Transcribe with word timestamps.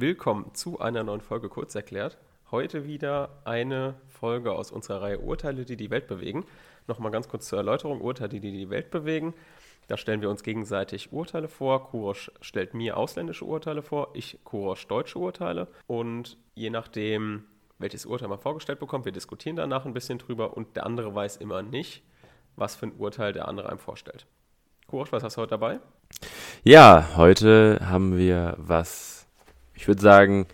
willkommen 0.00 0.54
zu 0.54 0.80
einer 0.80 1.02
neuen 1.02 1.20
Folge 1.20 1.50
Kurz 1.50 1.74
erklärt. 1.74 2.16
Heute 2.50 2.86
wieder 2.86 3.42
eine 3.44 3.94
Folge 4.08 4.52
aus 4.52 4.70
unserer 4.70 5.02
Reihe 5.02 5.18
Urteile, 5.18 5.66
die 5.66 5.76
die 5.76 5.90
Welt 5.90 6.06
bewegen. 6.06 6.46
Nochmal 6.86 7.12
ganz 7.12 7.28
kurz 7.28 7.46
zur 7.46 7.58
Erläuterung: 7.58 8.00
Urteile, 8.00 8.40
die 8.40 8.40
die 8.40 8.70
Welt 8.70 8.90
bewegen. 8.90 9.34
Da 9.88 9.98
stellen 9.98 10.22
wir 10.22 10.30
uns 10.30 10.42
gegenseitig 10.42 11.12
Urteile 11.12 11.48
vor. 11.48 11.90
Kurosch 11.90 12.30
stellt 12.40 12.72
mir 12.72 12.96
ausländische 12.96 13.44
Urteile 13.44 13.82
vor, 13.82 14.08
ich 14.14 14.38
Kurosch 14.44 14.86
deutsche 14.86 15.18
Urteile. 15.18 15.68
Und 15.86 16.38
je 16.54 16.70
nachdem, 16.70 17.44
welches 17.78 18.06
Urteil 18.06 18.28
man 18.28 18.38
vorgestellt 18.38 18.78
bekommt, 18.78 19.04
wir 19.04 19.12
diskutieren 19.12 19.56
danach 19.56 19.84
ein 19.84 19.92
bisschen 19.92 20.18
drüber 20.18 20.56
und 20.56 20.76
der 20.76 20.86
andere 20.86 21.14
weiß 21.14 21.36
immer 21.36 21.62
nicht, 21.62 22.02
was 22.56 22.74
für 22.74 22.86
ein 22.86 22.96
Urteil 22.96 23.32
der 23.34 23.48
andere 23.48 23.68
einem 23.68 23.78
vorstellt. 23.78 24.26
Kurosch, 24.86 25.12
was 25.12 25.22
hast 25.22 25.36
du 25.36 25.42
heute 25.42 25.50
dabei? 25.50 25.78
Ja, 26.64 27.10
heute 27.16 27.80
haben 27.82 28.16
wir 28.16 28.54
was, 28.58 29.19
ich 29.80 29.88
würde 29.88 30.02
sagen, 30.02 30.46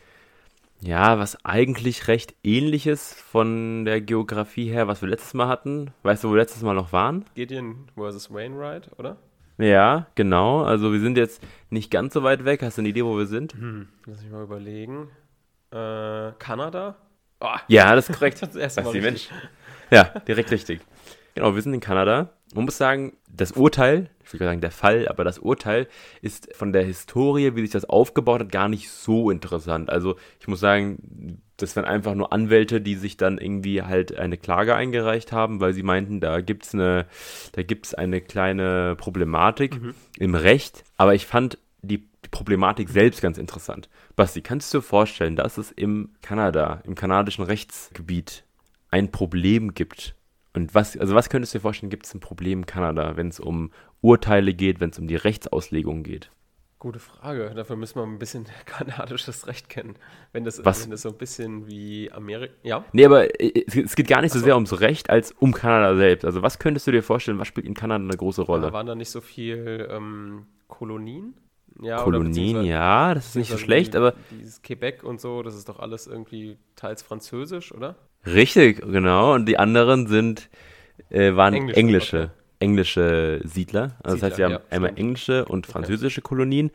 ja, 0.81 1.19
was 1.19 1.45
eigentlich 1.45 2.07
recht 2.07 2.37
ähnliches 2.45 3.13
von 3.13 3.85
der 3.85 4.01
Geografie 4.01 4.71
her, 4.71 4.87
was 4.87 5.03
wir 5.03 5.09
letztes 5.09 5.35
Mal 5.35 5.49
hatten. 5.49 5.91
Weißt 6.05 6.23
du, 6.23 6.29
wo 6.29 6.35
wir 6.35 6.39
letztes 6.39 6.63
Mal 6.63 6.75
noch 6.75 6.93
waren? 6.93 7.25
Gideon 7.35 7.89
vs. 7.97 8.33
Wainwright, 8.33 8.89
oder? 8.99 9.17
Ja, 9.59 10.07
genau. 10.15 10.63
Also 10.63 10.93
wir 10.93 11.01
sind 11.01 11.19
jetzt 11.19 11.43
nicht 11.71 11.91
ganz 11.91 12.15
so 12.15 12.23
weit 12.23 12.45
weg. 12.45 12.63
Hast 12.63 12.77
du 12.79 12.83
eine 12.83 12.91
Idee, 12.91 13.05
wo 13.05 13.19
wir 13.19 13.27
sind? 13.27 13.55
Hm, 13.55 13.89
lass 14.05 14.23
mich 14.23 14.31
mal 14.31 14.45
überlegen. 14.45 15.11
Äh, 15.73 16.31
Kanada? 16.39 16.95
Oh, 17.41 17.49
ja, 17.67 17.97
das 17.97 18.09
ist 18.09 18.15
korrekt. 18.15 18.41
das 18.43 18.55
erste 18.55 18.83
Mal 18.83 18.93
die 18.93 19.01
Mensch. 19.01 19.29
Ja, 19.91 20.05
direkt 20.05 20.53
richtig. 20.53 20.81
Genau, 21.37 21.55
wir 21.55 21.61
sind 21.61 21.75
in 21.75 21.81
Kanada. 21.81 22.31
Man 22.55 22.65
muss 22.65 22.79
sagen, 22.79 23.13
das 23.29 23.53
Urteil, 23.53 24.09
ich 24.25 24.33
will 24.33 24.41
sagen 24.41 24.63
der 24.63 24.71
Fall, 24.71 25.07
aber 25.07 25.23
das 25.23 25.39
Urteil 25.39 25.87
ist 26.23 26.49
von 26.57 26.73
der 26.73 26.83
Historie, 26.83 27.55
wie 27.55 27.61
sich 27.61 27.69
das 27.69 27.85
aufgebaut 27.85 28.41
hat, 28.41 28.51
gar 28.51 28.71
nicht 28.71 28.89
so 28.89 29.31
interessant. 29.31 29.91
Also 29.91 30.17
ich 30.41 30.49
muss 30.49 30.61
sagen, 30.61 31.43
das 31.59 31.77
waren 31.77 31.85
einfach 31.85 32.15
nur 32.15 32.33
Anwälte, 32.33 32.81
die 32.81 32.95
sich 32.95 33.19
dann 33.19 33.37
irgendwie 33.37 33.83
halt 33.83 34.17
eine 34.17 34.39
Klage 34.39 34.75
eingereicht 34.75 35.31
haben, 35.31 35.61
weil 35.61 35.75
sie 35.75 35.83
meinten, 35.83 36.21
da 36.21 36.41
gibt's 36.41 36.73
eine, 36.73 37.05
da 37.53 37.63
gibt's 37.63 37.93
eine 37.93 38.23
kleine 38.23 38.97
Problematik 38.97 39.79
mhm. 39.79 39.95
im 40.17 40.35
Recht. 40.35 40.85
Aber 40.97 41.15
ich 41.15 41.27
fand 41.27 41.59
die 41.83 42.09
Problematik 42.31 42.89
selbst 42.89 43.21
ganz 43.21 43.37
interessant. 43.37 43.91
Basti, 44.17 44.41
kannst 44.41 44.73
du 44.73 44.79
dir 44.79 44.83
vorstellen, 44.83 45.37
dass 45.37 45.59
es 45.59 45.71
im 45.71 46.15
Kanada, 46.23 46.81
im 46.85 46.95
kanadischen 46.95 47.45
Rechtsgebiet 47.45 48.45
ein 48.91 49.11
Problem 49.11 49.75
gibt 49.75 50.15
und 50.57 50.75
was, 50.75 50.97
also 50.97 51.15
was 51.15 51.29
könntest 51.29 51.55
du 51.55 51.59
dir 51.59 51.63
vorstellen, 51.63 51.91
gibt 51.91 52.07
es 52.07 52.15
ein 52.15 52.21
Problem 52.21 52.61
in 52.61 52.67
Kanada, 52.67 53.17
wenn 53.17 53.29
es 53.29 53.41
um 53.41 53.71
Urteile 54.01 54.55
geht, 54.55 54.81
wenn 54.81 54.91
es 54.91 54.99
um 54.99 55.07
die 55.07 55.17
Rechtsauslegung 55.17 56.03
geht? 56.03 56.31
Gute 56.79 56.99
Frage. 56.99 57.53
Dafür 57.55 57.77
müssen 57.77 57.97
wir 57.97 58.03
ein 58.03 58.19
bisschen 58.19 58.47
kanadisches 58.67 59.47
Recht 59.47 59.69
kennen. 59.69 59.95
Wenn 60.33 60.45
das, 60.45 60.65
Was? 60.65 60.85
wenn 60.85 60.91
das 60.91 61.03
so 61.03 61.09
ein 61.09 61.17
bisschen 61.17 61.67
wie 61.67 62.11
Amerika. 62.13 62.55
Ja? 62.63 62.85
Nee, 62.93 63.07
aber 63.07 63.41
äh, 63.41 63.65
es 63.67 63.97
geht 63.97 64.09
gar 64.09 64.21
nicht 64.21 64.33
so, 64.33 64.39
so 64.39 64.45
sehr 64.45 64.55
ums 64.55 64.81
Recht 64.81 65.09
als 65.09 65.33
um 65.33 65.53
Kanada 65.53 65.97
selbst. 65.97 66.25
Also, 66.25 66.43
was 66.43 66.59
könntest 66.59 66.87
du 66.87 66.93
dir 66.93 67.03
vorstellen, 67.03 67.39
was 67.39 67.49
spielt 67.49 67.67
in 67.67 67.75
Kanada 67.75 68.05
eine 68.05 68.17
große 68.17 68.43
Rolle? 68.43 68.67
Ja, 68.67 68.73
waren 68.73 68.87
da 68.87 68.95
nicht 68.95 69.11
so 69.11 69.21
viel 69.21 69.89
ähm, 69.91 70.47
Kolonien? 70.69 71.35
Ja, 71.81 72.03
Kolonien, 72.03 72.65
ja, 72.65 73.15
das 73.15 73.29
ist 73.29 73.37
nicht 73.37 73.51
so 73.51 73.59
schlecht, 73.59 73.95
die, 73.95 73.99
aber. 73.99 74.15
Dieses 74.31 74.63
Quebec 74.63 75.03
und 75.03 75.21
so, 75.21 75.43
das 75.43 75.55
ist 75.55 75.69
doch 75.69 75.79
alles 75.79 76.07
irgendwie 76.07 76.57
teils 76.75 77.03
französisch, 77.03 77.73
oder? 77.73 77.97
Richtig, 78.27 78.81
genau. 78.81 79.35
Und 79.35 79.47
die 79.47 79.59
anderen 79.59 80.07
sind, 80.07 80.51
äh, 81.11 81.35
waren 81.35 81.55
englische, 81.55 81.79
englische, 81.79 82.17
okay. 82.17 82.31
englische 82.59 83.41
Siedler. 83.45 83.97
Also 84.03 84.17
Siedler, 84.17 84.21
das 84.21 84.23
heißt, 84.23 84.39
wir 84.39 84.45
haben 84.45 84.53
ja, 84.53 84.61
einmal 84.71 84.91
stimmt. 84.91 84.99
englische 84.99 85.45
und 85.47 85.67
französische 85.67 86.21
okay. 86.21 86.29
Kolonien. 86.29 86.71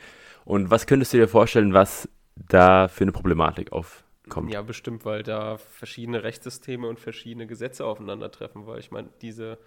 Und 0.45 0.71
was 0.71 0.87
könntest 0.87 1.13
du 1.13 1.17
dir 1.17 1.27
vorstellen, 1.27 1.73
was 1.73 2.09
da 2.35 2.87
für 2.87 3.03
eine 3.03 3.11
Problematik 3.11 3.71
aufkommt? 3.71 4.51
Ja, 4.51 4.61
bestimmt, 4.61 5.05
weil 5.05 5.23
da 5.23 5.57
verschiedene 5.57 6.23
Rechtssysteme 6.23 6.87
und 6.87 6.99
verschiedene 6.99 7.47
Gesetze 7.47 7.85
aufeinandertreffen. 7.85 8.65
Weil 8.65 8.79
ich 8.79 8.91
meine, 8.91 9.09
diese 9.21 9.59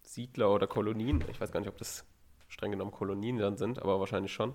Siedler 0.00 0.50
oder 0.50 0.66
Kolonien, 0.66 1.22
ich 1.30 1.40
weiß 1.40 1.52
gar 1.52 1.60
nicht, 1.60 1.68
ob 1.68 1.78
das 1.78 2.04
streng 2.48 2.72
genommen 2.72 2.90
Kolonien 2.90 3.38
dann 3.38 3.56
sind, 3.56 3.80
aber 3.80 4.00
wahrscheinlich 4.00 4.32
schon, 4.32 4.54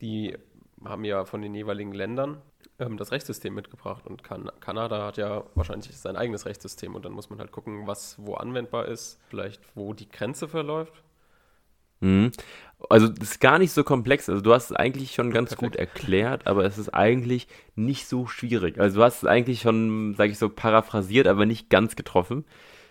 die 0.00 0.36
haben 0.84 1.04
ja 1.04 1.24
von 1.24 1.42
den 1.42 1.54
jeweiligen 1.54 1.92
Ländern 1.92 2.42
ähm, 2.78 2.96
das 2.96 3.12
Rechtssystem 3.12 3.54
mitgebracht. 3.54 4.06
Und 4.06 4.22
kan 4.22 4.50
Kanada 4.60 5.06
hat 5.06 5.16
ja 5.16 5.44
wahrscheinlich 5.54 5.96
sein 5.96 6.16
eigenes 6.16 6.46
Rechtssystem. 6.46 6.94
Und 6.94 7.04
dann 7.04 7.12
muss 7.12 7.30
man 7.30 7.38
halt 7.38 7.52
gucken, 7.52 7.86
was 7.86 8.16
wo 8.18 8.34
anwendbar 8.34 8.86
ist, 8.86 9.20
vielleicht 9.28 9.60
wo 9.74 9.94
die 9.94 10.08
Grenze 10.08 10.48
verläuft. 10.48 11.02
Mhm. 12.00 12.32
Also 12.90 13.08
das 13.08 13.30
ist 13.30 13.40
gar 13.40 13.58
nicht 13.58 13.72
so 13.72 13.84
komplex. 13.84 14.28
Also 14.28 14.42
du 14.42 14.52
hast 14.52 14.70
es 14.70 14.76
eigentlich 14.76 15.14
schon 15.14 15.30
ganz 15.30 15.50
Perfekt. 15.50 15.72
gut 15.72 15.76
erklärt, 15.76 16.46
aber 16.46 16.64
es 16.64 16.76
ist 16.76 16.90
eigentlich 16.90 17.48
nicht 17.74 18.06
so 18.06 18.26
schwierig. 18.26 18.78
Also 18.78 18.98
du 18.98 19.04
hast 19.04 19.18
es 19.18 19.24
eigentlich 19.24 19.62
schon, 19.62 20.14
sage 20.14 20.32
ich 20.32 20.38
so, 20.38 20.48
paraphrasiert, 20.50 21.26
aber 21.26 21.46
nicht 21.46 21.70
ganz 21.70 21.96
getroffen. 21.96 22.44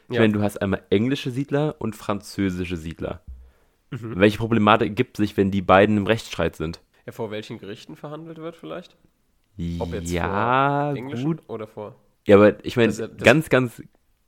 Ich 0.10 0.16
ja. 0.16 0.22
meine, 0.22 0.34
du 0.34 0.42
hast 0.42 0.62
einmal 0.62 0.84
englische 0.90 1.32
Siedler 1.32 1.76
und 1.80 1.96
französische 1.96 2.78
Siedler. 2.78 3.22
Mhm. 3.92 4.14
Welche 4.18 4.38
Problematik 4.38 4.96
gibt 4.96 5.18
sich, 5.18 5.38
wenn 5.38 5.52
die 5.52 5.62
beiden 5.62 5.98
im 5.98 6.08
Rechtsstreit 6.08 6.56
sind? 6.56 6.82
Ja, 7.06 7.12
vor 7.12 7.32
welchen 7.32 7.60
Gerichten 7.60 7.96
verhandelt 7.96 8.38
wird 8.38 8.56
vielleicht? 8.56 8.96
Ob 9.80 9.94
jetzt 9.94 10.12
ja, 10.12 10.94
vor 10.96 11.16
gut. 11.24 11.42
oder 11.48 11.68
vor. 11.68 11.96
Ja, 12.28 12.36
aber 12.36 12.64
ich 12.66 12.76
meine, 12.76 12.92
ganz, 13.18 13.50
ganz, 13.50 13.82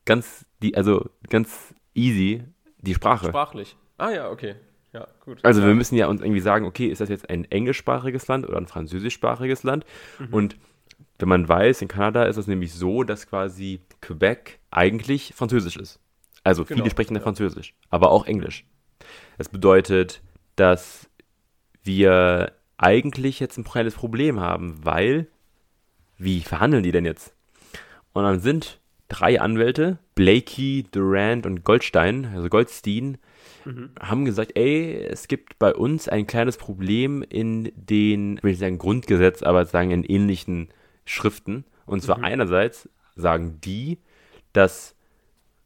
ganz, 0.05 0.45
die, 0.61 0.75
also 0.77 1.09
ganz 1.29 1.73
easy 1.93 2.43
die 2.77 2.93
Sprache. 2.93 3.27
Sprachlich. 3.27 3.75
Ah 3.97 4.11
ja, 4.11 4.29
okay. 4.29 4.55
Ja, 4.93 5.07
gut. 5.25 5.43
Also 5.43 5.61
ja. 5.61 5.67
wir 5.67 5.75
müssen 5.75 5.95
ja 5.95 6.07
uns 6.07 6.21
irgendwie 6.21 6.39
sagen, 6.39 6.65
okay, 6.65 6.87
ist 6.87 7.01
das 7.01 7.09
jetzt 7.09 7.29
ein 7.29 7.45
englischsprachiges 7.45 8.27
Land 8.27 8.47
oder 8.47 8.57
ein 8.57 8.67
französischsprachiges 8.67 9.63
Land? 9.63 9.85
Mhm. 10.19 10.33
Und 10.33 10.57
wenn 11.19 11.29
man 11.29 11.49
weiß, 11.49 11.81
in 11.81 11.87
Kanada 11.87 12.23
ist 12.23 12.37
es 12.37 12.47
nämlich 12.47 12.73
so, 12.73 13.03
dass 13.03 13.27
quasi 13.27 13.81
Quebec 14.01 14.59
eigentlich 14.71 15.33
Französisch 15.35 15.77
ist. 15.77 15.99
Also 16.43 16.63
genau, 16.63 16.77
viele 16.79 16.91
sprechen 16.91 17.15
ja. 17.15 17.21
Französisch, 17.21 17.75
aber 17.89 18.11
auch 18.11 18.25
Englisch. 18.25 18.65
Das 19.37 19.49
bedeutet, 19.49 20.21
dass 20.55 21.09
wir 21.83 22.53
eigentlich 22.77 23.39
jetzt 23.39 23.57
ein 23.57 23.63
kleines 23.63 23.95
Problem 23.95 24.39
haben, 24.39 24.79
weil, 24.83 25.27
wie 26.17 26.41
verhandeln 26.41 26.83
die 26.83 26.91
denn 26.91 27.05
jetzt? 27.05 27.33
Und 28.13 28.23
dann 28.23 28.39
sind 28.39 28.79
drei 29.07 29.39
Anwälte, 29.39 29.99
Blakey, 30.15 30.85
Durant 30.91 31.45
und 31.45 31.63
Goldstein, 31.63 32.25
also 32.33 32.49
Goldstein, 32.49 33.17
mhm. 33.65 33.91
haben 33.99 34.25
gesagt, 34.25 34.51
ey, 34.55 34.95
es 34.95 35.27
gibt 35.27 35.59
bei 35.59 35.73
uns 35.73 36.07
ein 36.07 36.27
kleines 36.27 36.57
Problem 36.57 37.23
in 37.27 37.71
den, 37.75 38.37
ich 38.37 38.43
will 38.43 38.51
nicht 38.51 38.59
sagen 38.59 38.77
Grundgesetz, 38.77 39.43
aber 39.43 39.65
sagen 39.65 39.91
in 39.91 40.03
ähnlichen 40.03 40.69
Schriften. 41.05 41.65
Und 41.85 42.01
zwar 42.01 42.19
mhm. 42.19 42.25
einerseits 42.25 42.89
sagen 43.15 43.59
die, 43.61 43.99
dass 44.53 44.96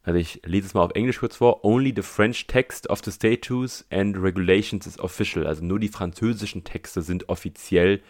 also 0.03 0.17
ich 0.17 0.41
lese 0.45 0.67
es 0.67 0.73
mal 0.73 0.81
auf 0.81 0.91
Englisch 0.95 1.19
kurz 1.19 1.37
vor. 1.37 1.63
Only 1.63 1.93
the 1.95 2.01
French 2.01 2.47
text 2.47 2.89
of 2.89 3.01
the 3.03 3.11
statutes 3.11 3.85
and 3.91 4.17
regulations 4.17 4.87
is 4.87 4.99
official. 4.99 5.45
Also 5.45 5.63
nur 5.63 5.79
die 5.79 5.89
französischen 5.89 6.63
Texte 6.63 7.01
sind 7.01 7.29
offiziell. 7.29 8.01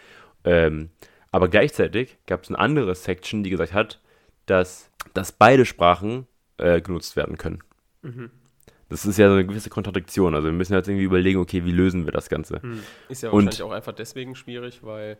Ähm, 0.44 0.90
aber 1.30 1.48
gleichzeitig 1.48 2.18
gab 2.26 2.42
es 2.42 2.48
eine 2.48 2.58
andere 2.58 2.94
Section, 2.94 3.42
die 3.42 3.50
gesagt 3.50 3.72
hat, 3.74 4.00
dass, 4.46 4.90
dass 5.14 5.32
beide 5.32 5.66
Sprachen 5.66 6.26
äh, 6.56 6.80
genutzt 6.80 7.16
werden 7.16 7.36
können. 7.36 7.60
Mhm. 8.02 8.30
Das 8.88 9.06
ist 9.06 9.18
ja 9.18 9.28
so 9.28 9.34
eine 9.34 9.46
gewisse 9.46 9.70
Kontradiktion. 9.70 10.34
Also 10.34 10.48
wir 10.48 10.52
müssen 10.52 10.74
jetzt 10.74 10.88
irgendwie 10.88 11.04
überlegen, 11.04 11.40
okay, 11.40 11.64
wie 11.64 11.72
lösen 11.72 12.04
wir 12.04 12.12
das 12.12 12.28
Ganze? 12.28 12.60
Mhm. 12.62 12.82
Ist 13.08 13.22
ja 13.22 13.32
wahrscheinlich 13.32 13.62
Und, 13.62 13.68
auch 13.68 13.72
einfach 13.72 13.94
deswegen 13.94 14.34
schwierig, 14.34 14.82
weil 14.82 15.18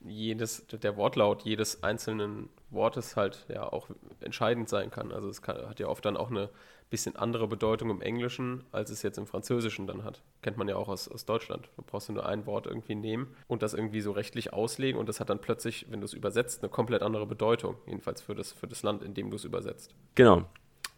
jedes, 0.00 0.66
der 0.66 0.96
Wortlaut 0.96 1.42
jedes 1.42 1.82
einzelnen 1.82 2.48
Wortes 2.70 3.16
halt 3.16 3.46
ja 3.48 3.70
auch 3.72 3.88
entscheidend 4.20 4.68
sein 4.68 4.90
kann. 4.90 5.12
Also 5.12 5.28
es 5.28 5.42
kann, 5.42 5.56
hat 5.68 5.80
ja 5.80 5.88
oft 5.88 6.04
dann 6.04 6.16
auch 6.16 6.30
eine 6.30 6.50
bisschen 6.90 7.16
andere 7.16 7.48
Bedeutung 7.48 7.90
im 7.90 8.00
Englischen, 8.00 8.64
als 8.72 8.90
es 8.90 9.02
jetzt 9.02 9.18
im 9.18 9.26
Französischen 9.26 9.86
dann 9.86 10.04
hat. 10.04 10.22
Kennt 10.42 10.56
man 10.56 10.68
ja 10.68 10.76
auch 10.76 10.88
aus, 10.88 11.08
aus 11.08 11.26
Deutschland. 11.26 11.68
Du 11.76 11.82
brauchst 11.82 12.08
nur 12.10 12.26
ein 12.26 12.46
Wort 12.46 12.66
irgendwie 12.66 12.94
nehmen 12.94 13.34
und 13.46 13.62
das 13.62 13.74
irgendwie 13.74 14.00
so 14.00 14.12
rechtlich 14.12 14.52
auslegen 14.52 14.98
und 14.98 15.08
das 15.08 15.20
hat 15.20 15.28
dann 15.28 15.40
plötzlich, 15.40 15.86
wenn 15.90 16.00
du 16.00 16.06
es 16.06 16.14
übersetzt, 16.14 16.62
eine 16.62 16.70
komplett 16.70 17.02
andere 17.02 17.26
Bedeutung. 17.26 17.76
Jedenfalls 17.86 18.22
für 18.22 18.34
das, 18.34 18.52
für 18.52 18.66
das 18.66 18.82
Land, 18.82 19.02
in 19.02 19.14
dem 19.14 19.30
du 19.30 19.36
es 19.36 19.44
übersetzt. 19.44 19.94
Genau. 20.14 20.44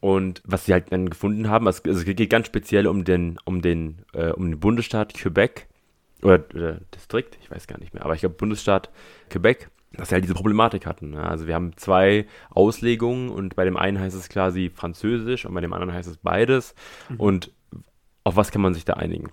Und 0.01 0.43
was 0.47 0.65
sie 0.65 0.73
halt 0.73 0.93
dann 0.93 1.11
gefunden 1.11 1.51
haben, 1.51 1.67
also 1.67 1.83
es 1.91 2.05
geht 2.05 2.31
ganz 2.31 2.47
speziell 2.47 2.87
um 2.87 3.05
den, 3.05 3.39
um 3.45 3.61
den, 3.61 4.03
äh, 4.15 4.31
um 4.31 4.51
den 4.51 4.61
Bundesstaat 4.61 5.13
Quebec, 5.13 5.69
oder, 6.23 6.45
oder 6.55 6.81
Distrikt, 6.95 7.39
ich 7.43 7.51
weiß 7.51 7.67
gar 7.67 7.79
nicht 7.79 7.95
mehr, 7.95 8.05
aber 8.05 8.15
ich 8.15 8.21
glaube 8.21 8.37
Bundesstaat 8.37 8.91
Quebec, 9.29 9.71
dass 9.93 10.09
sie 10.09 10.15
halt 10.15 10.25
diese 10.25 10.35
Problematik 10.35 10.87
hatten. 10.87 11.11
Ne? 11.11 11.23
Also 11.23 11.47
wir 11.47 11.55
haben 11.55 11.77
zwei 11.77 12.27
Auslegungen 12.51 13.31
und 13.31 13.57
bei 13.57 13.65
dem 13.65 13.77
einen 13.77 13.99
heißt 13.99 14.17
es 14.17 14.29
quasi 14.29 14.71
Französisch 14.71 15.45
und 15.47 15.55
bei 15.55 15.61
dem 15.61 15.73
anderen 15.73 15.93
heißt 15.93 16.09
es 16.09 16.17
beides. 16.17 16.75
Mhm. 17.09 17.21
Und 17.21 17.53
auf 18.25 18.37
was 18.37 18.51
kann 18.51 18.63
man 18.63 18.75
sich 18.75 18.85
da 18.85 18.95
einigen? 18.95 19.31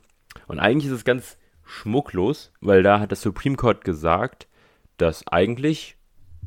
Und 0.47 0.59
eigentlich 0.59 0.87
ist 0.87 0.97
es 0.97 1.05
ganz 1.05 1.37
schmucklos, 1.63 2.51
weil 2.61 2.81
da 2.81 2.99
hat 2.99 3.11
das 3.11 3.21
Supreme 3.21 3.55
Court 3.55 3.83
gesagt, 3.83 4.47
dass 4.97 5.27
eigentlich 5.27 5.97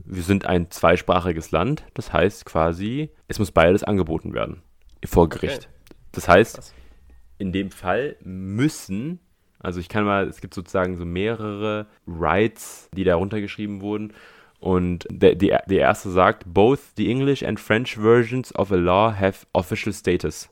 wir 0.05 0.23
sind 0.23 0.47
ein 0.47 0.71
zweisprachiges 0.71 1.51
Land. 1.51 1.85
Das 1.95 2.13
heißt 2.13 2.45
quasi, 2.47 3.11
es 3.29 3.39
muss 3.39 3.53
beides 3.53 3.85
angeboten 3.85 4.33
werden 4.35 4.63
vor 5.05 5.29
Gericht. 5.29 5.69
Okay. 5.69 5.97
Das 6.13 6.29
heißt, 6.29 6.75
in 7.39 7.53
dem 7.53 7.71
Fall 7.71 8.17
müssen 8.23 9.21
Also 9.61 9.79
ich 9.79 9.89
kann 9.89 10.05
mal, 10.05 10.27
es 10.27 10.41
gibt 10.41 10.55
sozusagen 10.55 10.97
so 10.97 11.05
mehrere 11.05 11.87
Rights, 12.07 12.89
die 12.95 13.05
da 13.05 13.17
runtergeschrieben 13.17 13.81
wurden. 13.81 14.13
Und 14.59 15.07
der, 15.11 15.35
die, 15.35 15.55
die 15.69 15.77
erste 15.77 16.11
sagt, 16.11 16.45
both 16.47 16.81
the 16.97 17.11
English 17.11 17.43
and 17.43 17.61
French 17.61 17.97
versions 17.97 18.55
of 18.55 18.73
a 18.73 18.77
law 18.77 19.15
have 19.15 19.47
official 19.53 19.93
status. 19.93 20.51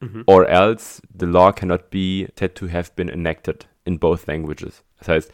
Mhm. 0.00 0.24
Or 0.26 0.48
else 0.48 1.00
the 1.16 1.26
law 1.26 1.52
cannot 1.52 1.90
be 1.90 2.28
said 2.38 2.54
to 2.56 2.68
have 2.68 2.90
been 2.96 3.08
enacted 3.08 3.68
in 3.84 3.98
both 3.98 4.26
languages. 4.26 4.84
Das 4.98 5.08
heißt, 5.08 5.32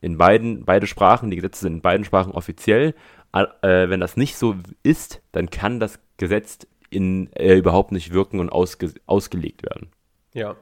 in 0.00 0.18
beiden, 0.18 0.64
beide 0.64 0.86
Sprachen, 0.86 1.30
die 1.30 1.36
Gesetze 1.36 1.62
sind 1.62 1.74
in 1.74 1.80
beiden 1.80 2.04
Sprachen 2.04 2.32
offiziell. 2.32 2.94
Äh, 3.32 3.88
wenn 3.90 4.00
das 4.00 4.16
nicht 4.16 4.36
so 4.36 4.56
ist, 4.82 5.20
dann 5.32 5.50
kann 5.50 5.80
das 5.80 5.98
Gesetz 6.16 6.66
in, 6.88 7.30
äh, 7.34 7.56
überhaupt 7.56 7.92
nicht 7.92 8.12
wirken 8.12 8.40
und 8.40 8.50
ausge, 8.50 8.92
ausgelegt 9.06 9.62
werden. 9.62 9.88
Ja. 10.32 10.56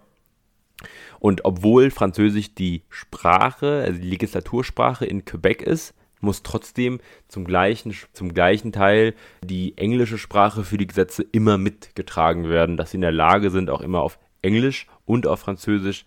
Und 1.21 1.45
obwohl 1.45 1.91
Französisch 1.91 2.55
die 2.55 2.83
Sprache, 2.89 3.83
also 3.87 4.01
die 4.01 4.09
Legislatursprache 4.09 5.07
in 5.07 5.25
Quebec 5.25 5.63
ist, 5.63 5.95
muss 6.21 6.43
trotzdem 6.43 7.01
zum 7.29 7.45
gleichen, 7.45 7.95
zum 8.13 8.33
gleichen 8.35 8.73
Teil 8.73 9.15
die 9.45 9.77
englische 9.77 10.19
Sprache 10.19 10.65
für 10.65 10.79
die 10.79 10.87
Gesetze 10.87 11.23
immer 11.33 11.59
mitgetragen 11.59 12.49
werden, 12.49 12.77
dass 12.77 12.91
sie 12.91 12.97
in 12.97 13.03
der 13.03 13.13
Lage 13.13 13.51
sind, 13.51 13.71
auch 13.71 13.83
immer 13.83 14.03
auf 14.03 14.19
Englisch 14.43 14.87
und 15.05 15.27
auf 15.27 15.41
Französisch 15.41 16.05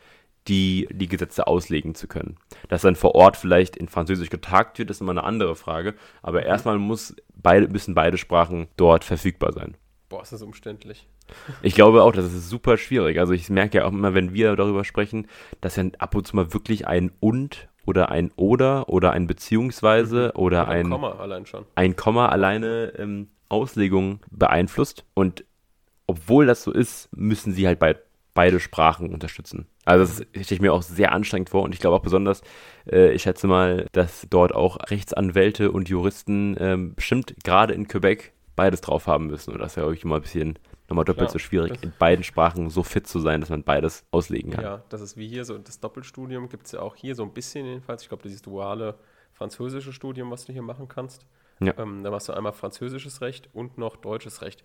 die, 0.48 0.88
die 0.92 1.08
Gesetze 1.08 1.48
auslegen 1.48 1.94
zu 1.94 2.08
können. 2.08 2.38
Dass 2.70 2.82
dann 2.82 2.96
vor 2.96 3.16
Ort 3.16 3.38
vielleicht 3.38 3.76
in 3.76 3.90
Französisch 3.90 4.30
getagt 4.30 4.80
wird, 4.80 4.90
ist 4.90 5.02
immer 5.02 5.12
eine 5.12 5.24
andere 5.24 5.56
Frage. 5.56 5.94
Aber 6.22 6.44
erstmal 6.44 6.78
muss 6.78 7.16
beide, 7.36 7.68
müssen 7.68 7.96
beide 7.96 8.18
Sprachen 8.18 8.68
dort 8.78 9.04
verfügbar 9.04 9.52
sein. 9.52 9.76
Boah, 10.10 10.22
ist 10.22 10.32
das 10.32 10.42
umständlich. 10.42 11.08
Ich 11.62 11.76
glaube 11.76 12.04
auch, 12.04 12.14
das 12.14 12.26
ist 12.26 12.50
super 12.50 12.78
schwierig. 12.78 13.20
Also 13.20 13.34
ich 13.34 13.50
merke 13.50 13.80
ja 13.80 13.86
auch 13.86 13.92
immer, 13.92 14.14
wenn 14.14 14.34
wir 14.34 14.56
darüber 14.56 14.86
sprechen, 14.86 15.28
dass 15.60 15.76
ja 15.76 15.84
ab 16.00 16.16
und 16.16 16.26
zu 16.26 16.36
mal 16.36 16.54
wirklich 16.54 16.88
ein 16.88 17.12
und 17.20 17.68
oder 17.86 18.10
ein 18.10 18.32
oder 18.38 18.88
oder 18.88 19.12
ein 19.12 19.28
beziehungsweise 19.28 20.32
mhm. 20.34 20.42
oder 20.42 20.68
ein, 20.68 20.86
ein 20.86 20.92
Komma 20.92 21.12
allein 21.12 21.46
schon. 21.46 21.66
Ein 21.76 21.96
Komma 21.96 22.30
alleine 22.30 22.94
ähm, 22.98 23.28
Auslegung 23.50 24.20
beeinflusst. 24.32 25.06
Und 25.14 25.44
obwohl 26.06 26.46
das 26.46 26.64
so 26.64 26.72
ist, 26.72 27.10
müssen 27.16 27.52
sie 27.54 27.68
halt 27.68 27.80
bei 27.80 27.98
beide 28.34 28.60
Sprachen 28.60 29.12
unterstützen. 29.12 29.68
Also 29.84 30.06
das 30.06 30.46
stelle 30.46 30.58
ich 30.58 30.62
mir 30.62 30.72
auch 30.72 30.84
sehr 30.84 31.12
anstrengend 31.12 31.50
vor 31.50 31.64
und 31.64 31.74
ich 31.74 31.80
glaube 31.80 31.98
auch 31.98 32.04
besonders, 32.04 32.42
äh, 32.90 33.12
ich 33.12 33.24
schätze 33.24 33.48
mal, 33.48 33.88
dass 33.94 34.28
dort 34.30 34.54
auch 34.54 34.78
Rechtsanwälte 34.92 35.72
und 35.72 35.90
Juristen 35.90 36.56
ähm, 36.60 36.94
bestimmt 36.94 37.34
gerade 37.44 37.74
in 37.74 37.88
Quebec 37.88 38.34
beides 38.58 38.82
drauf 38.82 39.08
haben 39.08 39.28
müssen. 39.28 39.54
Und 39.54 39.60
das 39.60 39.74
ist 39.74 39.76
ja 39.78 39.86
auch 39.86 39.94
immer 39.94 40.16
ein 40.16 40.22
bisschen 40.22 40.60
nochmal 40.90 41.06
doppelt 41.06 41.30
Klar, 41.30 41.32
so 41.32 41.40
schwierig, 41.40 41.82
in 41.82 41.94
beiden 41.98 42.26
Sprachen 42.26 42.70
so 42.70 42.84
fit 42.84 43.08
zu 43.08 43.20
sein, 43.20 43.40
dass 43.40 43.50
man 43.50 43.64
beides 43.64 44.06
auslegen 44.12 44.52
kann. 44.52 44.64
Ja, 44.64 44.84
das 44.90 45.00
ist 45.00 45.16
wie 45.16 45.28
hier 45.28 45.46
so, 45.46 45.58
das 45.58 45.80
Doppelstudium 45.80 46.50
gibt 46.50 46.66
es 46.66 46.74
ja 46.74 46.82
auch 46.82 46.96
hier 46.96 47.16
so 47.16 47.24
ein 47.24 47.34
bisschen 47.34 47.66
jedenfalls. 47.66 48.02
Ich 48.02 48.10
glaube, 48.10 48.24
dieses 48.24 48.42
duale 48.42 48.96
französische 49.32 49.94
Studium, 49.94 50.32
was 50.32 50.46
du 50.46 50.52
hier 50.52 50.64
machen 50.64 50.88
kannst. 50.88 51.26
Ja. 51.60 51.74
Ähm, 51.78 52.04
da 52.04 52.12
machst 52.12 52.28
du 52.30 52.34
einmal 52.34 52.54
französisches 52.54 53.22
Recht 53.22 53.50
und 53.54 53.78
noch 53.78 53.96
deutsches 53.96 54.42
Recht. 54.42 54.64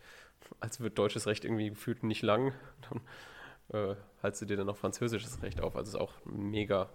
Als 0.60 0.80
wird 0.80 0.98
deutsches 0.98 1.26
Recht 1.26 1.44
irgendwie 1.44 1.70
gefühlt 1.70 2.02
nicht 2.02 2.22
lang. 2.22 2.52
Dann 2.90 3.90
äh, 3.92 3.94
haltst 4.22 4.42
du 4.42 4.46
dir 4.46 4.56
dann 4.56 4.66
noch 4.66 4.76
französisches 4.76 5.42
Recht 5.42 5.60
auf. 5.60 5.76
Also 5.76 5.96
ist 5.96 6.02
auch 6.02 6.14
mega, 6.24 6.88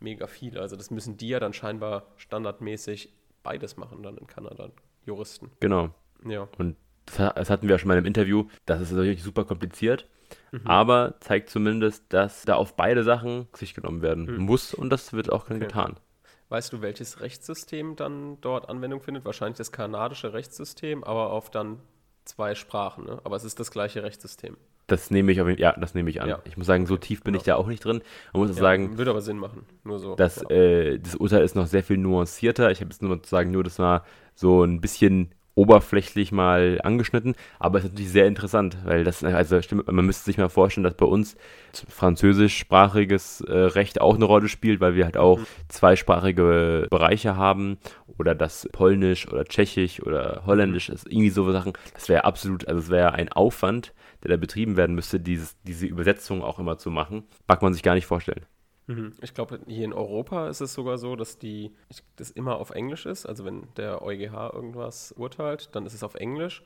mega 0.00 0.26
viel. 0.26 0.58
Also 0.58 0.76
das 0.76 0.90
müssen 0.90 1.16
die 1.16 1.28
ja 1.28 1.40
dann 1.40 1.52
scheinbar 1.52 2.06
standardmäßig 2.16 3.12
beides 3.42 3.76
machen 3.76 4.02
dann 4.02 4.18
in 4.18 4.26
Kanada, 4.26 4.70
Juristen. 5.06 5.50
Genau. 5.60 5.90
Ja. 6.24 6.48
Und 6.58 6.76
das, 7.06 7.50
hatten 7.50 7.66
wir 7.66 7.74
ja 7.74 7.78
schon 7.78 7.88
mal 7.88 7.98
im 7.98 8.06
Interview. 8.06 8.46
Das 8.66 8.80
ist 8.80 8.92
natürlich 8.92 9.22
super 9.22 9.44
kompliziert. 9.44 10.06
Mhm. 10.52 10.60
Aber 10.64 11.14
zeigt 11.20 11.50
zumindest, 11.50 12.04
dass 12.12 12.44
da 12.44 12.54
auf 12.54 12.76
beide 12.76 13.02
Sachen 13.02 13.48
sich 13.54 13.74
genommen 13.74 14.02
werden 14.02 14.26
mhm. 14.26 14.44
muss 14.44 14.74
und 14.74 14.90
das 14.90 15.12
wird 15.12 15.30
auch 15.30 15.46
okay. 15.46 15.58
getan. 15.58 15.96
Weißt 16.48 16.72
du, 16.72 16.82
welches 16.82 17.20
Rechtssystem 17.20 17.96
dann 17.96 18.40
dort 18.40 18.68
Anwendung 18.68 19.00
findet? 19.00 19.24
Wahrscheinlich 19.24 19.58
das 19.58 19.70
kanadische 19.70 20.32
Rechtssystem, 20.32 21.04
aber 21.04 21.30
auf 21.30 21.50
dann 21.50 21.80
zwei 22.24 22.54
Sprachen. 22.54 23.04
Ne? 23.04 23.20
Aber 23.22 23.36
es 23.36 23.44
ist 23.44 23.60
das 23.60 23.70
gleiche 23.70 24.02
Rechtssystem. 24.02 24.56
Das 24.88 25.12
nehme 25.12 25.30
ich 25.30 25.40
auf 25.40 25.48
ja, 25.56 25.72
das 25.78 25.94
nehme 25.94 26.10
ich 26.10 26.20
an. 26.20 26.28
Ja. 26.28 26.40
Ich 26.44 26.56
muss 26.56 26.66
sagen, 26.66 26.86
so 26.86 26.96
tief 26.96 27.22
bin 27.22 27.32
genau. 27.32 27.40
ich 27.40 27.44
da 27.44 27.54
auch 27.54 27.68
nicht 27.68 27.84
drin. 27.84 28.02
Man 28.32 28.42
muss 28.42 28.56
ja, 28.56 28.60
sagen, 28.60 28.98
würde 28.98 29.12
aber 29.12 29.20
Sinn 29.20 29.38
machen. 29.38 29.64
Nur 29.84 30.00
so. 30.00 30.16
Das, 30.16 30.40
genau. 30.40 30.50
äh, 30.50 30.98
das 30.98 31.14
Urteil 31.14 31.44
ist 31.44 31.54
noch 31.54 31.68
sehr 31.68 31.84
viel 31.84 31.96
nuancierter. 31.96 32.72
Ich 32.72 32.80
habe 32.80 32.90
jetzt 32.90 33.00
nur 33.00 33.14
sozusagen 33.14 33.52
nur 33.52 33.62
das 33.62 33.78
mal 33.78 34.02
so 34.34 34.64
ein 34.64 34.80
bisschen 34.80 35.32
oberflächlich 35.60 36.32
mal 36.32 36.80
angeschnitten, 36.82 37.34
aber 37.58 37.78
es 37.78 37.84
ist 37.84 37.90
natürlich 37.92 38.12
sehr 38.12 38.26
interessant, 38.26 38.78
weil 38.84 39.04
das, 39.04 39.22
also 39.22 39.60
stimmt, 39.60 39.92
man 39.92 40.06
müsste 40.06 40.24
sich 40.24 40.38
mal 40.38 40.48
vorstellen, 40.48 40.84
dass 40.84 40.94
bei 40.94 41.04
uns 41.04 41.36
französischsprachiges 41.88 43.42
äh, 43.42 43.52
Recht 43.52 44.00
auch 44.00 44.14
eine 44.14 44.24
Rolle 44.24 44.48
spielt, 44.48 44.80
weil 44.80 44.94
wir 44.94 45.04
halt 45.04 45.18
auch 45.18 45.38
mhm. 45.38 45.46
zweisprachige 45.68 46.86
Bereiche 46.88 47.36
haben 47.36 47.76
oder 48.18 48.34
das 48.34 48.66
Polnisch 48.72 49.28
oder 49.28 49.44
Tschechisch 49.44 50.02
oder 50.02 50.44
Holländisch 50.46 50.88
ist 50.88 51.06
irgendwie 51.06 51.30
so 51.30 51.50
Sachen. 51.52 51.74
Das 51.92 52.08
wäre 52.08 52.24
absolut, 52.24 52.66
also 52.66 52.80
es 52.80 52.88
wäre 52.88 53.12
ein 53.12 53.30
Aufwand, 53.30 53.92
der 54.22 54.30
da 54.30 54.36
betrieben 54.38 54.78
werden 54.78 54.94
müsste, 54.94 55.20
dieses, 55.20 55.60
diese 55.62 55.86
Übersetzung 55.86 56.42
auch 56.42 56.58
immer 56.58 56.78
zu 56.78 56.90
machen. 56.90 57.24
Mag 57.46 57.60
man 57.60 57.74
sich 57.74 57.82
gar 57.82 57.94
nicht 57.94 58.06
vorstellen. 58.06 58.46
Mhm. 58.90 59.12
Ich 59.22 59.34
glaube, 59.34 59.60
hier 59.68 59.84
in 59.84 59.92
Europa 59.92 60.48
ist 60.48 60.60
es 60.60 60.74
sogar 60.74 60.98
so, 60.98 61.14
dass 61.14 61.38
die, 61.38 61.72
das 62.16 62.30
immer 62.30 62.56
auf 62.56 62.70
Englisch 62.70 63.06
ist. 63.06 63.24
Also 63.24 63.44
wenn 63.44 63.68
der 63.76 64.02
EuGH 64.02 64.52
irgendwas 64.52 65.12
urteilt, 65.12 65.68
dann 65.76 65.86
ist 65.86 65.94
es 65.94 66.02
auf 66.02 66.16
Englisch. 66.16 66.64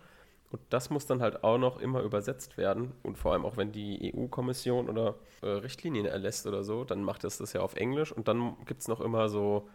Und 0.50 0.62
das 0.70 0.88
muss 0.88 1.04
dann 1.04 1.20
halt 1.20 1.44
auch 1.44 1.58
noch 1.58 1.78
immer 1.78 2.00
übersetzt 2.00 2.56
werden. 2.56 2.92
Und 3.02 3.18
vor 3.18 3.34
allem 3.34 3.44
auch 3.44 3.58
wenn 3.58 3.72
die 3.72 4.14
EU-Kommission 4.14 4.88
oder 4.88 5.16
äh, 5.42 5.48
Richtlinien 5.48 6.06
erlässt 6.06 6.46
oder 6.46 6.62
so, 6.64 6.84
dann 6.84 7.04
macht 7.04 7.24
es 7.24 7.36
das 7.38 7.52
ja 7.52 7.60
auf 7.60 7.76
Englisch. 7.76 8.10
Und 8.10 8.26
dann 8.26 8.56
gibt 8.64 8.80
es 8.80 8.88
noch 8.88 9.02
immer 9.02 9.28
so 9.28 9.68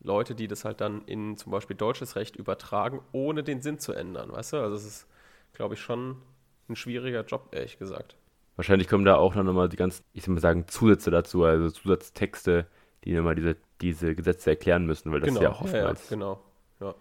Leute, 0.00 0.34
die 0.34 0.48
das 0.48 0.64
halt 0.64 0.80
dann 0.80 1.02
in 1.02 1.36
zum 1.36 1.52
Beispiel 1.52 1.76
deutsches 1.76 2.16
Recht 2.16 2.34
übertragen, 2.34 3.00
ohne 3.12 3.44
den 3.44 3.62
Sinn 3.62 3.78
zu 3.78 3.92
ändern. 3.92 4.32
Weißt 4.32 4.54
du? 4.54 4.56
Also 4.56 4.74
es 4.74 4.86
ist, 4.86 5.06
glaube 5.52 5.74
ich, 5.74 5.80
schon 5.80 6.16
ein 6.68 6.74
schwieriger 6.74 7.24
Job, 7.24 7.50
ehrlich 7.52 7.78
gesagt. 7.78 8.16
Wahrscheinlich 8.56 8.88
kommen 8.88 9.04
da 9.04 9.16
auch 9.16 9.34
noch 9.34 9.44
mal 9.52 9.68
die 9.68 9.76
ganzen, 9.76 10.04
ich 10.12 10.24
soll 10.24 10.34
mal 10.34 10.40
sagen, 10.40 10.66
Zusätze 10.66 11.10
dazu, 11.10 11.44
also 11.44 11.70
Zusatztexte, 11.70 12.66
die 13.04 13.12
nochmal 13.12 13.34
diese, 13.34 13.56
diese 13.80 14.14
Gesetze 14.14 14.50
erklären 14.50 14.86
müssen, 14.86 15.12
weil 15.12 15.20
das 15.20 15.28
genau, 15.28 15.40
ist 15.40 15.44
ja 15.44 15.50
auch 15.50 15.60
oftmals 15.60 16.10
ja, 16.10 16.16
genau. 16.16 16.42
ja. 16.80 16.94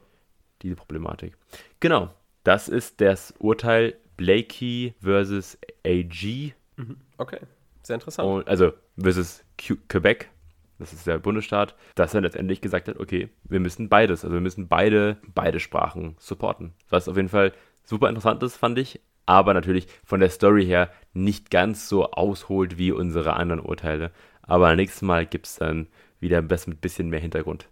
diese 0.62 0.75
Problematik. 0.75 1.38
Genau, 1.80 2.13
das 2.44 2.68
ist 2.68 3.00
das 3.00 3.34
Urteil 3.40 3.96
Blakey 4.18 4.94
versus 5.02 5.57
AG. 5.86 6.54
Mhm. 6.75 6.98
Okay, 7.18 7.40
sehr 7.84 7.96
interessant. 7.96 8.28
Und, 8.28 8.48
also 8.48 8.74
versus 9.00 9.44
Q 9.57 9.75
Quebec, 9.88 10.30
das 10.78 10.92
ist 10.92 11.07
der 11.07 11.19
Bundesstaat, 11.19 11.75
dass 11.96 12.13
er 12.13 12.22
letztendlich 12.22 12.60
gesagt 12.60 12.90
hat, 12.90 13.00
okay, 13.00 13.30
wir 13.46 13.62
müssen 13.62 13.88
beides, 13.88 14.25
also 14.25 14.34
wir 14.34 14.42
müssen 14.42 14.68
beide, 14.68 15.18
beide 15.33 15.59
Sprachen 15.62 16.16
supporten. 16.19 16.74
Was 16.90 17.07
auf 17.07 17.16
jeden 17.16 17.30
Fall 17.30 17.54
super 17.83 18.09
interessant 18.09 18.44
ist, 18.44 18.57
fand 18.57 18.78
ich, 18.78 19.00
aber 19.25 19.53
natürlich 19.53 19.87
von 20.03 20.19
der 20.19 20.29
Story 20.29 20.65
her 20.65 20.91
nicht 21.13 21.49
ganz 21.49 21.89
so 21.89 22.11
ausholt 22.11 22.77
wie 22.77 22.91
unsere 22.91 23.33
anderen 23.33 23.59
Urteile. 23.59 24.11
Aber 24.44 24.75
nächstes 24.75 25.01
Mal 25.01 25.25
gibt 25.25 25.47
es 25.47 25.55
dann 25.55 25.87
wieder 26.19 26.37
ein 26.37 26.47
bisschen 26.47 27.09
mehr 27.09 27.19
Hintergrund. 27.19 27.67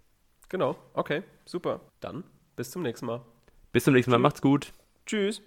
Genau, 0.50 0.76
okay, 0.94 1.22
super. 1.46 1.82
Dann 2.00 2.24
bis 2.56 2.72
zum 2.72 2.82
nächsten 2.82 3.06
Mal. 3.06 3.22
Bis 3.72 3.84
zum 3.84 3.94
nächsten 3.94 4.12
Mal, 4.12 4.20
macht's 4.20 4.42
gut. 4.42 4.74
Tschüss. 5.06 5.44